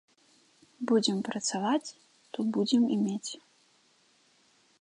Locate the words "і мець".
2.97-3.31